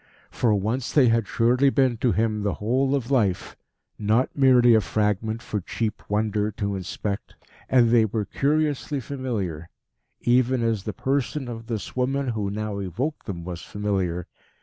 [0.31, 3.55] For once they had surely been to him the whole of life,
[3.99, 7.35] not merely a fragment for cheap wonder to inspect.
[7.69, 9.69] And they were curiously familiar,
[10.21, 14.25] even as the person of this woman who now evoked them was familiar.